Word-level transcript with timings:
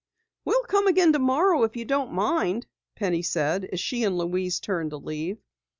"We'll 0.45 0.63
come 0.63 0.87
again 0.87 1.13
tomorrow, 1.13 1.61
if 1.61 1.75
you 1.75 1.85
don't 1.85 2.11
mind," 2.11 2.65
Penny 2.95 3.21
said 3.21 3.65
as 3.65 3.79
she 3.79 4.03
and 4.03 4.17
Louise 4.17 4.59
turned 4.59 4.89
to 4.89 4.97
leave. 4.97 5.37